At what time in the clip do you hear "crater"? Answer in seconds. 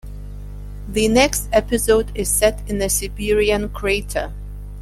3.69-4.33